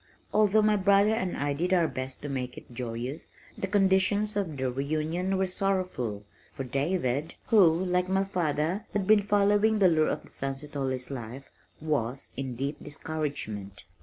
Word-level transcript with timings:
Although 0.33 0.63
my 0.63 0.77
brother 0.77 1.11
and 1.13 1.37
I 1.37 1.53
did 1.53 1.75
our 1.75 1.87
best 1.87 2.23
to 2.23 2.27
make 2.27 2.57
it 2.57 2.73
joyous, 2.73 3.29
the 3.55 3.67
conditions 3.67 4.35
of 4.35 4.57
the 4.57 4.71
reunion 4.71 5.37
were 5.37 5.45
sorrowful, 5.45 6.23
for 6.55 6.63
David, 6.63 7.35
who 7.49 7.85
like 7.85 8.09
my 8.09 8.23
father, 8.23 8.87
had 8.93 9.05
been 9.05 9.21
following 9.21 9.77
the 9.77 9.89
lure 9.89 10.07
of 10.09 10.23
the 10.23 10.31
sunset 10.31 10.75
all 10.75 10.87
his 10.87 11.11
life, 11.11 11.51
was 11.79 12.31
in 12.35 12.55
deep 12.55 12.79
discouragement. 12.83 13.83